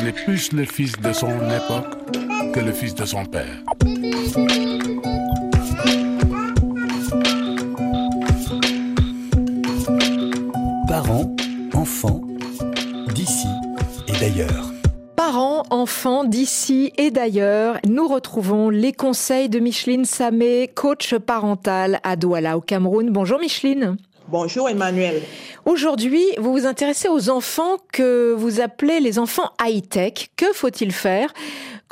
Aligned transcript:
On 0.00 0.06
est 0.06 0.12
plus 0.12 0.52
le 0.52 0.64
fils 0.64 0.92
de 0.92 1.12
son 1.12 1.26
époque 1.50 1.96
que 2.54 2.60
le 2.60 2.70
fils 2.70 2.94
de 2.94 3.04
son 3.04 3.24
père. 3.24 3.64
Parents, 10.86 11.34
enfants, 11.74 12.20
d'ici 13.12 13.48
et 14.06 14.12
d'ailleurs. 14.20 14.70
Parents, 15.16 15.64
enfants 15.70 16.22
d'ici 16.22 16.92
et 16.96 17.10
d'ailleurs, 17.10 17.78
nous 17.84 18.06
retrouvons 18.06 18.70
les 18.70 18.92
conseils 18.92 19.48
de 19.48 19.58
Micheline 19.58 20.04
Samé, 20.04 20.70
coach 20.72 21.16
parental 21.16 21.98
à 22.04 22.14
Douala 22.14 22.56
au 22.56 22.60
Cameroun. 22.60 23.10
Bonjour 23.10 23.40
Micheline. 23.40 23.96
Bonjour 24.30 24.68
Emmanuel. 24.68 25.22
Aujourd'hui, 25.64 26.22
vous 26.36 26.52
vous 26.52 26.66
intéressez 26.66 27.08
aux 27.08 27.30
enfants 27.30 27.78
que 27.94 28.34
vous 28.36 28.60
appelez 28.60 29.00
les 29.00 29.18
enfants 29.18 29.50
high-tech. 29.58 30.28
Que 30.36 30.52
faut-il 30.52 30.92
faire 30.92 31.32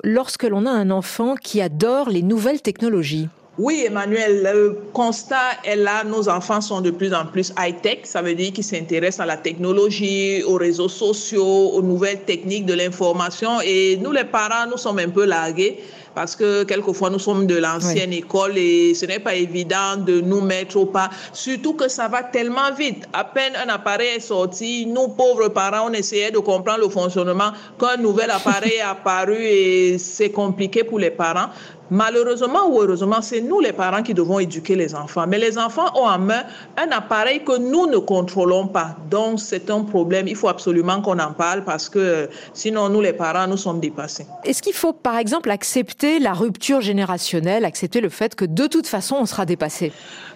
lorsque 0.04 0.42
l'on 0.42 0.66
a 0.66 0.70
un 0.70 0.90
enfant 0.90 1.34
qui 1.36 1.62
adore 1.62 2.10
les 2.10 2.20
nouvelles 2.20 2.60
technologies? 2.60 3.30
Oui, 3.56 3.84
Emmanuel, 3.86 4.42
le 4.42 4.78
constat 4.92 5.52
est 5.64 5.76
là. 5.76 6.04
Nos 6.04 6.28
enfants 6.28 6.60
sont 6.60 6.82
de 6.82 6.90
plus 6.90 7.14
en 7.14 7.24
plus 7.24 7.54
high-tech. 7.58 8.00
Ça 8.02 8.20
veut 8.20 8.34
dire 8.34 8.52
qu'ils 8.52 8.64
s'intéressent 8.64 9.20
à 9.20 9.26
la 9.26 9.38
technologie, 9.38 10.42
aux 10.42 10.56
réseaux 10.56 10.90
sociaux, 10.90 11.70
aux 11.72 11.80
nouvelles 11.80 12.20
techniques 12.26 12.66
de 12.66 12.74
l'information. 12.74 13.62
Et 13.64 13.96
nous, 13.96 14.12
les 14.12 14.24
parents, 14.24 14.68
nous 14.70 14.76
sommes 14.76 14.98
un 14.98 15.08
peu 15.08 15.24
largués 15.24 15.78
parce 16.16 16.34
que 16.34 16.64
quelquefois 16.64 17.10
nous 17.10 17.18
sommes 17.18 17.46
de 17.46 17.58
l'ancienne 17.58 18.10
école 18.14 18.56
et 18.56 18.94
ce 18.94 19.04
n'est 19.04 19.18
pas 19.18 19.34
évident 19.34 19.98
de 19.98 20.22
nous 20.22 20.40
mettre 20.40 20.78
au 20.78 20.86
pas, 20.86 21.10
surtout 21.34 21.74
que 21.74 21.88
ça 21.88 22.08
va 22.08 22.22
tellement 22.22 22.72
vite. 22.72 23.04
À 23.12 23.22
peine 23.22 23.52
un 23.54 23.68
appareil 23.68 24.16
est 24.16 24.20
sorti, 24.20 24.86
nous 24.86 25.08
pauvres 25.08 25.48
parents, 25.48 25.90
on 25.90 25.92
essayait 25.92 26.30
de 26.30 26.38
comprendre 26.38 26.80
le 26.80 26.88
fonctionnement 26.88 27.52
qu'un 27.78 27.98
nouvel 27.98 28.30
appareil 28.30 28.76
est 28.78 28.80
apparu 28.96 29.36
et 29.36 29.98
c'est 29.98 30.30
compliqué 30.30 30.84
pour 30.84 30.98
les 30.98 31.10
parents. 31.10 31.50
Malheureusement 31.90 32.66
ou 32.68 32.80
heureusement, 32.80 33.22
c'est 33.22 33.40
nous 33.40 33.60
les 33.60 33.72
parents 33.72 34.02
qui 34.02 34.12
devons 34.12 34.40
éduquer 34.40 34.74
les 34.74 34.92
enfants. 34.94 35.24
Mais 35.28 35.38
les 35.38 35.56
enfants 35.56 35.86
ont 35.94 36.08
en 36.08 36.18
main 36.18 36.42
un 36.76 36.90
appareil 36.90 37.44
que 37.44 37.56
nous 37.58 37.86
ne 37.86 37.98
contrôlons 37.98 38.66
pas. 38.66 38.96
Donc 39.08 39.38
c'est 39.38 39.70
un 39.70 39.82
problème. 39.82 40.26
Il 40.26 40.34
faut 40.34 40.48
absolument 40.48 41.00
qu'on 41.00 41.18
en 41.20 41.32
parle 41.32 41.62
parce 41.62 41.88
que 41.88 42.28
sinon 42.52 42.88
nous 42.88 43.00
les 43.00 43.12
parents, 43.12 43.46
nous 43.46 43.56
sommes 43.56 43.78
dépassés. 43.78 44.26
Est-ce 44.44 44.62
qu'il 44.62 44.72
faut 44.72 44.92
par 44.92 45.16
exemple 45.18 45.48
accepter 45.50 46.05
la 46.20 46.32
rupture 46.32 46.80
générationnelle, 46.80 47.64
accepter 47.64 48.00
le 48.00 48.08
fait 48.08 48.34
que 48.34 48.44
de 48.44 48.66
toute 48.66 48.86
façon 48.86 49.16
on 49.16 49.26
sera 49.26 49.44
dépassé 49.46 49.92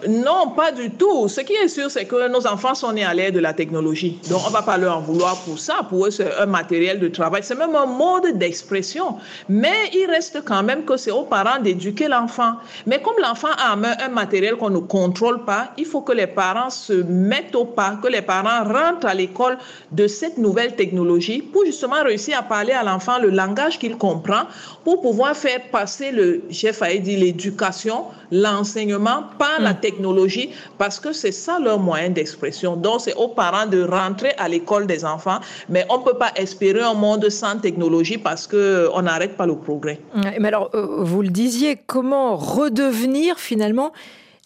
Non, 0.09 0.51
pas 0.57 0.73
du 0.73 0.91
tout. 0.91 1.29
Ce 1.29 1.41
qui 1.41 1.53
est 1.53 1.69
sûr, 1.69 1.91
c'est 1.91 2.05
que 2.05 2.29
nos 2.29 2.47
enfants 2.47 2.75
sont 2.75 2.93
nés 2.93 3.05
à 3.05 3.15
l'ère 3.15 3.33
de 3.33 3.39
la 3.39 3.53
technologie. 3.53 4.19
Donc 4.29 4.41
on 4.47 4.51
va 4.51 4.63
pas 4.63 4.77
leur 4.77 4.99
en 4.99 5.01
vouloir 5.01 5.37
pour 5.43 5.59
ça. 5.59 5.87
Pour 5.89 6.07
eux, 6.07 6.11
c'est 6.11 6.33
un 6.39 6.47
matériel 6.47 6.99
de 6.99 7.09
travail. 7.09 7.43
C'est 7.45 7.55
même 7.55 7.75
un 7.75 7.87
mode 7.87 8.39
d'expression. 8.39 9.17
Mais 9.49 9.91
il 9.95 10.07
reste 10.07 10.43
quand 10.45 10.63
même 10.63 10.85
que 10.85 10.97
c'est 10.97 11.11
aux 11.11 11.25
parents 11.25 11.61
d'éduquer 11.61 12.09
l'enfant. 12.09 12.55
Mais 12.87 13.01
comme 13.01 13.17
l'enfant 13.23 13.49
a 13.59 13.73
un 13.73 14.09
matériel 14.09 14.57
qu'on 14.57 14.71
ne 14.71 14.79
contrôle 14.79 15.45
pas, 15.45 15.73
il 15.77 15.87
faut 15.87 16.03
que 16.03 16.13
les 16.13 16.27
parents 16.27 16.71
se 16.71 16.93
mettent 16.93 17.55
au 17.55 17.65
pas, 17.65 17.99
que 18.03 18.09
les 18.09 18.23
parents 18.23 18.65
rentrent 18.65 19.07
à 19.07 19.15
l'école 19.15 19.59
de 19.93 20.07
cette 20.07 20.39
nouvelle 20.39 20.75
technologie 20.77 21.43
pour 21.43 21.65
justement 21.65 22.03
réussir 22.03 22.39
à 22.39 22.43
parler 22.43 22.73
à 22.73 22.83
l'enfant 22.83 23.19
le 23.19 23.31
langage 23.31 23.79
qu'il 23.79 23.97
comprend, 23.97 24.43
pour 24.85 25.01
pouvoir 25.03 25.37
faire 25.37 25.60
passer 25.71 26.11
le, 26.13 26.43
chef 26.51 26.83
a 26.83 26.95
dit, 26.97 27.17
l'éducation, 27.17 28.05
l'enseignement 28.33 29.25
par 29.39 29.61
la 29.61 29.73
hmm. 29.73 29.81
technologie, 29.81 30.51
parce 30.79 31.01
que 31.01 31.13
c'est 31.13 31.33
ça 31.33 31.59
leur 31.59 31.79
moyen 31.79 32.11
d'expression. 32.11 32.77
Donc, 32.77 33.03
c'est 33.03 33.15
aux 33.15 33.29
parents 33.29 33.67
de 33.67 33.83
rentrer 33.83 34.33
à 34.39 34.49
l'école 34.49 34.87
des 34.87 35.05
enfants, 35.05 35.41
mais 35.69 35.85
on 35.89 35.99
ne 35.99 36.05
peut 36.05 36.19
pas 36.19 36.33
espérer 36.37 36.83
un 36.83 36.95
monde 36.95 37.29
sans 37.29 37.59
technologie 37.59 38.19
parce 38.19 38.47
qu'on 38.47 39.03
n'arrête 39.03 39.37
pas 39.37 39.47
le 39.47 39.57
progrès. 39.57 40.01
Mais 40.39 40.49
alors, 40.49 40.71
euh, 40.75 41.03
vous 41.03 41.23
le 41.23 41.29
disiez, 41.29 41.79
comment 41.87 42.37
redevenir 42.37 43.39
finalement 43.39 43.93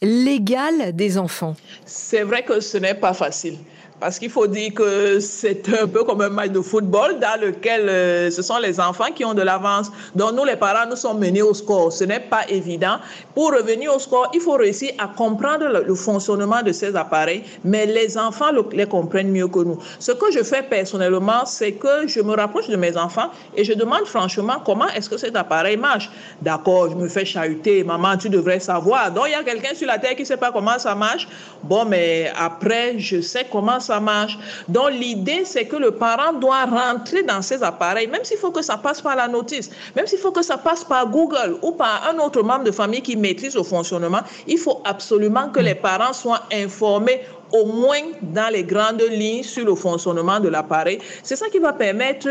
l'égal 0.03 0.94
des 0.94 1.19
enfants? 1.19 1.56
C'est 1.84 2.22
vrai 2.22 2.42
que 2.42 2.60
ce 2.60 2.78
n'est 2.78 2.94
pas 2.94 3.14
facile. 3.14 3.56
Parce 4.00 4.19
qu'il 4.19 4.31
faut 4.31 4.49
dire 4.49 4.75
que 4.75 5.21
c'est 5.21 5.69
un 5.81 5.87
peu 5.87 6.03
comme 6.03 6.21
un 6.21 6.28
match 6.28 6.50
de 6.50 6.60
football 6.60 7.21
dans 7.21 7.41
lequel 7.41 7.88
euh, 7.88 8.31
ce 8.31 8.43
sont 8.43 8.59
les 8.59 8.81
enfants 8.81 9.12
qui 9.15 9.25
ont 9.25 9.34
de 9.34 9.43
l'avance. 9.43 9.91
Donc 10.16 10.32
nous, 10.32 10.44
les 10.44 10.56
parents, 10.56 10.88
nous 10.88 10.97
sommes 10.97 11.21
menés 11.21 11.43
au 11.43 11.55
score. 11.55 11.93
Ce 11.93 12.03
n'est 12.03 12.21
pas 12.21 12.43
évident. 12.49 12.97
Pour 13.34 13.53
revenir 13.53 13.94
au 13.94 14.00
score, 14.00 14.31
il 14.34 14.41
faut 14.41 14.54
réussir 14.54 14.93
à 14.99 15.06
comprendre 15.06 15.69
le, 15.87 15.94
fonctionnement 15.94 16.60
de 16.62 16.72
ces 16.72 16.97
appareils, 16.97 17.44
mais 17.65 17.87
les 17.87 18.19
enfants 18.19 18.50
les 18.72 18.87
comprennent 18.87 19.31
mieux 19.31 19.47
que 19.47 19.60
nous. 19.60 19.78
Ce 20.00 20.10
que 20.10 20.33
je 20.33 20.43
fais 20.43 20.62
personnellement, 20.62 21.47
c'est 21.47 21.72
que 21.72 22.09
je 22.09 22.21
me 22.21 22.34
rapproche 22.34 22.69
de 22.69 22.77
mes 22.77 22.97
enfants 22.97 23.31
et 23.56 23.62
je 23.62 23.75
demande 23.75 24.06
franchement 24.06 24.56
comment 24.65 24.88
est-ce 24.88 25.09
que 25.09 25.16
cet 25.16 25.37
appareil 25.37 25.77
marche. 25.77 26.10
D'accord, 26.43 26.91
je 26.91 26.97
me 26.97 27.09
fais 27.09 27.25
chahuter. 27.25 27.84
Maman, 27.84 28.16
tu 28.16 28.28
devrais 28.28 28.60
savoir. 28.60 29.12
Donc 29.12 29.27
il 29.28 29.33
y 29.33 29.34
a 29.34 29.44
quelqu'un 29.44 29.75
sur 29.75 29.87
la 29.87 29.99
terre 29.99 30.16
qui 30.16 30.22
ne 30.22 30.27
sait 30.27 30.37
pas 30.37 30.50
comment 30.50 30.78
ça 30.78 30.97
marche. 30.97 31.28
Bon, 31.62 31.84
mais 31.84 32.33
après, 32.37 32.99
je 32.99 33.21
sais 33.21 33.47
comment 33.50 33.81
ça 33.84 34.00
marche. 34.00 34.39
Donc 34.69 34.91
l'idée, 34.93 35.45
c'est 35.45 35.67
que 35.67 35.77
le 35.77 35.93
parent 35.93 36.33
doit 36.33 36.65
rentrer 36.65 37.22
dans 37.22 37.43
ces 37.43 37.62
appareils, 37.62 38.06
même 38.09 38.25
s'il 38.25 38.39
faut 38.39 38.50
que 38.50 38.62
ça 38.62 38.77
passe 38.77 39.00
par 39.00 39.17
la 39.17 39.28
notice, 39.28 39.71
même 39.95 40.06
s'il 40.06 40.19
faut 40.19 40.33
que 40.33 40.43
ça 40.43 40.56
passe 40.56 40.84
par 40.84 41.06
Google 41.09 41.56
ou 41.62 41.72
par 41.72 42.09
un 42.11 42.19
autre 42.19 42.43
membre 42.43 42.65
de 42.65 42.71
famille 42.71 43.03
qui 43.03 43.17
maîtrise 43.17 43.55
le 43.55 43.62
fonctionnement, 43.62 44.21
il 44.47 44.59
faut 44.59 44.81
absolument 44.84 45.49
que 45.49 45.61
les 45.61 45.75
parents 45.75 46.12
soient 46.12 46.43
informés 46.53 47.21
au 47.53 47.66
moins 47.66 48.03
dans 48.22 48.53
les 48.53 48.62
grandes 48.62 49.03
lignes 49.10 49.43
sur 49.43 49.65
le 49.65 49.75
fonctionnement 49.75 50.41
de 50.41 50.49
l'appareil. 50.49 50.99
C'est 51.22 51.37
ça 51.37 51.47
qui 51.49 51.59
va 51.59 51.72
permettre 51.72 52.28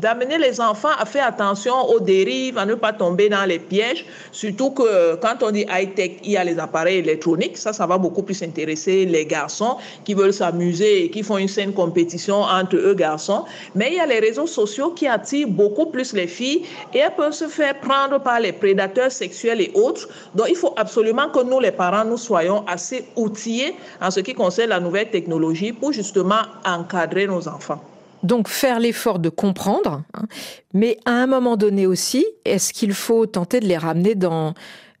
d'amener 0.00 0.38
les 0.38 0.60
enfants 0.60 0.96
à 0.98 1.04
faire 1.06 1.26
attention 1.26 1.74
aux 1.88 2.00
dérives, 2.00 2.58
à 2.58 2.66
ne 2.66 2.74
pas 2.74 2.92
tomber 2.92 3.28
dans 3.28 3.44
les 3.44 3.58
pièges. 3.58 4.04
Surtout 4.32 4.70
que 4.70 5.14
quand 5.16 5.42
on 5.42 5.50
dit 5.50 5.64
high-tech, 5.70 6.12
il 6.24 6.32
y 6.32 6.36
a 6.36 6.44
les 6.44 6.58
appareils 6.58 6.98
électroniques. 6.98 7.56
Ça, 7.56 7.72
ça 7.72 7.86
va 7.86 7.98
beaucoup 7.98 8.22
plus 8.22 8.42
intéresser 8.42 9.06
les 9.06 9.24
garçons 9.24 9.76
qui 10.04 10.14
veulent 10.14 10.32
s'amuser 10.32 11.04
et 11.04 11.10
qui 11.10 11.22
font 11.22 11.38
une 11.38 11.48
saine 11.48 11.72
compétition 11.72 12.42
entre 12.42 12.76
eux 12.76 12.94
garçons. 12.94 13.44
Mais 13.74 13.88
il 13.92 13.96
y 13.96 14.00
a 14.00 14.06
les 14.06 14.18
réseaux 14.18 14.46
sociaux 14.46 14.90
qui 14.90 15.06
attirent 15.06 15.48
beaucoup 15.48 15.86
plus 15.86 16.12
les 16.12 16.26
filles 16.26 16.62
et 16.92 16.98
elles 16.98 17.14
peuvent 17.16 17.32
se 17.32 17.48
faire 17.48 17.78
prendre 17.80 18.20
par 18.20 18.40
les 18.40 18.52
prédateurs 18.52 19.12
sexuels 19.12 19.60
et 19.60 19.70
autres. 19.74 20.08
Donc, 20.34 20.46
il 20.48 20.56
faut 20.56 20.74
absolument 20.76 21.28
que 21.28 21.42
nous, 21.42 21.60
les 21.60 21.70
parents, 21.70 22.04
nous 22.04 22.18
soyons 22.18 22.64
assez 22.66 23.04
outillés 23.16 23.74
en 24.00 24.10
ce 24.10 24.20
qui 24.20 24.34
concerne 24.34 24.63
la 24.66 24.80
nouvelle 24.80 25.10
technologie 25.10 25.72
pour 25.72 25.92
justement 25.92 26.42
encadrer 26.64 27.26
nos 27.26 27.48
enfants. 27.48 27.82
Donc 28.22 28.48
faire 28.48 28.80
l'effort 28.80 29.18
de 29.18 29.28
comprendre, 29.28 30.02
hein. 30.14 30.26
mais 30.72 30.98
à 31.04 31.10
un 31.10 31.26
moment 31.26 31.56
donné 31.56 31.86
aussi, 31.86 32.24
est-ce 32.46 32.72
qu'il 32.72 32.94
faut 32.94 33.26
tenter 33.26 33.60
de 33.60 33.66
les 33.66 33.76
ramener 33.76 34.14
dans 34.14 34.54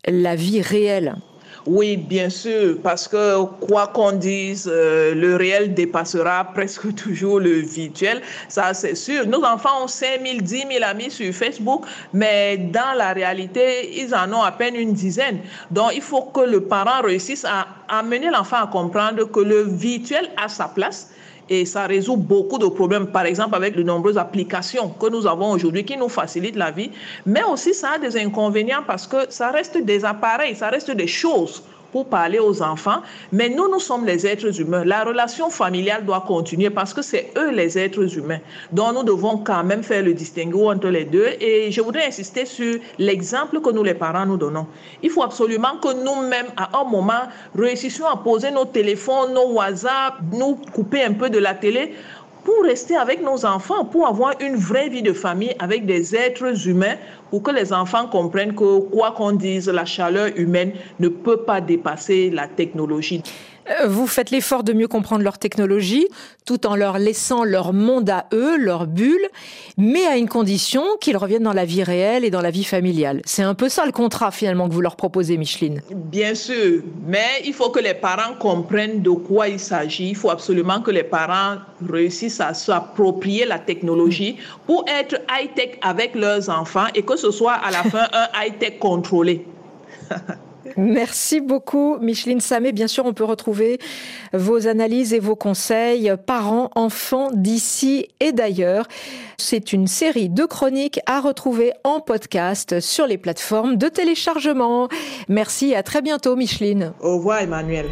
la 0.06 0.36
vie 0.36 0.60
réelle? 0.60 1.16
Oui, 1.66 1.96
bien 1.96 2.28
sûr, 2.28 2.76
parce 2.82 3.08
que 3.08 3.44
quoi 3.66 3.86
qu'on 3.88 4.12
dise, 4.12 4.70
euh, 4.70 5.14
le 5.14 5.36
réel 5.36 5.74
dépassera 5.74 6.44
presque 6.52 6.94
toujours 7.02 7.40
le 7.40 7.60
virtuel. 7.60 8.20
Ça, 8.48 8.74
c'est 8.74 8.94
sûr. 8.94 9.26
Nos 9.26 9.42
enfants 9.44 9.84
ont 9.84 9.88
5 9.88 10.20
000, 10.24 10.38
10 10.40 10.66
000 10.70 10.84
amis 10.84 11.10
sur 11.10 11.32
Facebook, 11.32 11.84
mais 12.12 12.58
dans 12.58 12.96
la 12.96 13.12
réalité, 13.12 13.98
ils 13.98 14.14
en 14.14 14.32
ont 14.32 14.42
à 14.42 14.52
peine 14.52 14.76
une 14.76 14.92
dizaine. 14.92 15.40
Donc, 15.70 15.92
il 15.94 16.02
faut 16.02 16.22
que 16.22 16.40
le 16.40 16.62
parent 16.62 17.02
réussisse 17.02 17.44
à 17.44 17.66
amener 17.88 18.30
l'enfant 18.30 18.62
à 18.62 18.66
comprendre 18.66 19.24
que 19.30 19.40
le 19.40 19.62
virtuel 19.62 20.30
a 20.36 20.48
sa 20.48 20.68
place 20.68 21.10
et 21.48 21.64
ça 21.64 21.86
résout 21.86 22.16
beaucoup 22.16 22.58
de 22.58 22.66
problèmes, 22.66 23.06
par 23.08 23.26
exemple 23.26 23.54
avec 23.54 23.76
de 23.76 23.82
nombreuses 23.82 24.18
applications 24.18 24.88
que 24.88 25.08
nous 25.08 25.26
avons 25.26 25.50
aujourd'hui 25.50 25.84
qui 25.84 25.96
nous 25.96 26.08
facilitent 26.08 26.56
la 26.56 26.70
vie, 26.70 26.90
mais 27.26 27.42
aussi 27.44 27.74
ça 27.74 27.92
a 27.94 27.98
des 27.98 28.16
inconvénients 28.16 28.82
parce 28.86 29.06
que 29.06 29.16
ça 29.28 29.50
reste 29.50 29.78
des 29.78 30.04
appareils, 30.04 30.56
ça 30.56 30.68
reste 30.70 30.90
des 30.90 31.06
choses 31.06 31.62
pour 31.94 32.06
parler 32.06 32.40
aux 32.40 32.60
enfants, 32.60 33.02
mais 33.30 33.48
nous, 33.48 33.70
nous 33.70 33.78
sommes 33.78 34.04
les 34.04 34.26
êtres 34.26 34.60
humains. 34.60 34.84
La 34.84 35.04
relation 35.04 35.48
familiale 35.48 36.04
doit 36.04 36.24
continuer 36.26 36.68
parce 36.68 36.92
que 36.92 37.02
c'est 37.02 37.30
eux 37.38 37.52
les 37.52 37.78
êtres 37.78 38.18
humains. 38.18 38.40
Donc 38.72 38.94
nous 38.94 39.04
devons 39.04 39.38
quand 39.38 39.62
même 39.62 39.84
faire 39.84 40.02
le 40.02 40.12
distinguo 40.12 40.72
entre 40.72 40.88
les 40.88 41.04
deux. 41.04 41.28
Et 41.40 41.70
je 41.70 41.80
voudrais 41.80 42.06
insister 42.06 42.46
sur 42.46 42.80
l'exemple 42.98 43.60
que 43.60 43.70
nous, 43.70 43.84
les 43.84 43.94
parents, 43.94 44.26
nous 44.26 44.36
donnons. 44.36 44.66
Il 45.04 45.10
faut 45.10 45.22
absolument 45.22 45.76
que 45.80 45.92
nous-mêmes, 46.02 46.48
à 46.56 46.80
un 46.80 46.82
moment, 46.82 47.28
réussissions 47.56 48.08
à 48.08 48.16
poser 48.16 48.50
nos 48.50 48.64
téléphones, 48.64 49.32
nos 49.32 49.52
WhatsApp, 49.52 50.14
nous 50.32 50.56
couper 50.72 51.04
un 51.04 51.12
peu 51.12 51.30
de 51.30 51.38
la 51.38 51.54
télé 51.54 51.94
pour 52.44 52.62
rester 52.62 52.96
avec 52.96 53.22
nos 53.22 53.44
enfants, 53.46 53.84
pour 53.84 54.06
avoir 54.06 54.34
une 54.40 54.56
vraie 54.56 54.88
vie 54.88 55.02
de 55.02 55.12
famille 55.12 55.54
avec 55.58 55.86
des 55.86 56.14
êtres 56.14 56.68
humains, 56.68 56.96
pour 57.30 57.42
que 57.42 57.50
les 57.50 57.72
enfants 57.72 58.06
comprennent 58.06 58.54
que 58.54 58.80
quoi 58.80 59.12
qu'on 59.12 59.32
dise, 59.32 59.68
la 59.68 59.84
chaleur 59.84 60.28
humaine 60.36 60.72
ne 61.00 61.08
peut 61.08 61.38
pas 61.38 61.60
dépasser 61.60 62.30
la 62.30 62.46
technologie. 62.46 63.22
Euh, 63.70 63.86
vous 63.86 64.06
faites 64.06 64.30
l'effort 64.30 64.62
de 64.62 64.72
mieux 64.72 64.88
comprendre 64.88 65.22
leur 65.22 65.38
technologie, 65.38 66.06
tout 66.44 66.66
en 66.66 66.76
leur 66.76 66.98
laissant 66.98 67.44
leur 67.44 67.72
monde 67.72 68.10
à 68.10 68.26
eux, 68.32 68.56
leur 68.58 68.86
bulle, 68.86 69.26
mais 69.78 70.04
à 70.06 70.16
une 70.16 70.28
condition 70.28 70.82
qu'ils 71.00 71.16
reviennent 71.16 71.44
dans 71.44 71.52
la 71.52 71.64
vie 71.64 71.82
réelle 71.82 72.24
et 72.24 72.30
dans 72.30 72.42
la 72.42 72.50
vie 72.50 72.64
familiale. 72.64 73.22
C'est 73.24 73.42
un 73.42 73.54
peu 73.54 73.68
ça 73.68 73.86
le 73.86 73.92
contrat 73.92 74.30
finalement 74.30 74.68
que 74.68 74.74
vous 74.74 74.80
leur 74.80 74.96
proposez, 74.96 75.36
Micheline. 75.36 75.80
Bien 75.90 76.34
sûr, 76.34 76.82
mais 77.06 77.42
il 77.44 77.54
faut 77.54 77.70
que 77.70 77.80
les 77.80 77.94
parents 77.94 78.34
comprennent 78.38 79.00
de 79.00 79.10
quoi 79.10 79.48
il 79.48 79.60
s'agit. 79.60 80.10
Il 80.10 80.16
faut 80.16 80.30
absolument 80.30 80.80
que 80.80 80.90
les 80.90 81.04
parents 81.04 81.56
réussissent 81.88 82.40
à 82.40 82.52
s'approprier 82.54 83.46
la 83.46 83.58
technologie 83.58 84.36
pour 84.66 84.84
être 84.88 85.16
high-tech 85.30 85.78
avec 85.82 86.14
leurs 86.14 86.48
enfants 86.50 86.86
et 86.94 87.02
que 87.02 87.16
ce 87.16 87.30
soit 87.30 87.54
à 87.54 87.70
la 87.70 87.82
fin 87.84 88.06
un 88.12 88.28
high-tech 88.44 88.78
contrôlé. 88.78 89.46
Merci 90.76 91.40
beaucoup, 91.40 91.98
Micheline 92.00 92.40
Samé. 92.40 92.72
Bien 92.72 92.88
sûr, 92.88 93.04
on 93.06 93.12
peut 93.12 93.24
retrouver 93.24 93.78
vos 94.32 94.66
analyses 94.66 95.14
et 95.14 95.18
vos 95.18 95.36
conseils 95.36 96.12
parents, 96.26 96.70
enfants 96.74 97.30
d'ici 97.32 98.08
et 98.20 98.32
d'ailleurs. 98.32 98.86
C'est 99.36 99.72
une 99.72 99.86
série 99.86 100.28
de 100.28 100.44
chroniques 100.44 101.00
à 101.06 101.20
retrouver 101.20 101.72
en 101.84 102.00
podcast 102.00 102.80
sur 102.80 103.06
les 103.06 103.18
plateformes 103.18 103.76
de 103.76 103.88
téléchargement. 103.88 104.88
Merci, 105.28 105.74
à 105.74 105.82
très 105.82 106.02
bientôt, 106.02 106.36
Micheline. 106.36 106.92
Au 107.00 107.16
revoir, 107.16 107.40
Emmanuel. 107.40 107.86